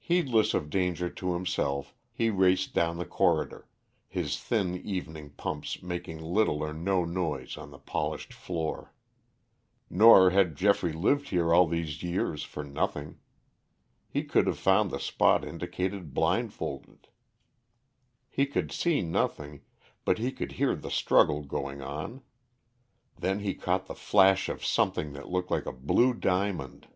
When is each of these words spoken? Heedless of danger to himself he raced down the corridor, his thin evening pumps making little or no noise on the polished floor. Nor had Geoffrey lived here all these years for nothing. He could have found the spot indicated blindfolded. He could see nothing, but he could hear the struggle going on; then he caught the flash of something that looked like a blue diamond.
Heedless 0.00 0.52
of 0.52 0.68
danger 0.68 1.08
to 1.08 1.34
himself 1.34 1.94
he 2.10 2.28
raced 2.28 2.74
down 2.74 2.98
the 2.98 3.04
corridor, 3.04 3.68
his 4.08 4.36
thin 4.36 4.74
evening 4.74 5.30
pumps 5.30 5.80
making 5.80 6.20
little 6.20 6.58
or 6.64 6.72
no 6.74 7.04
noise 7.04 7.56
on 7.56 7.70
the 7.70 7.78
polished 7.78 8.34
floor. 8.34 8.92
Nor 9.88 10.30
had 10.30 10.56
Geoffrey 10.56 10.92
lived 10.92 11.28
here 11.28 11.54
all 11.54 11.68
these 11.68 12.02
years 12.02 12.42
for 12.42 12.64
nothing. 12.64 13.20
He 14.08 14.24
could 14.24 14.48
have 14.48 14.58
found 14.58 14.90
the 14.90 14.98
spot 14.98 15.44
indicated 15.44 16.12
blindfolded. 16.12 17.06
He 18.28 18.46
could 18.46 18.72
see 18.72 19.02
nothing, 19.02 19.60
but 20.04 20.18
he 20.18 20.32
could 20.32 20.50
hear 20.58 20.74
the 20.74 20.90
struggle 20.90 21.44
going 21.44 21.80
on; 21.80 22.22
then 23.16 23.38
he 23.38 23.54
caught 23.54 23.86
the 23.86 23.94
flash 23.94 24.48
of 24.48 24.64
something 24.66 25.12
that 25.12 25.28
looked 25.30 25.52
like 25.52 25.66
a 25.66 25.72
blue 25.72 26.12
diamond. 26.12 26.88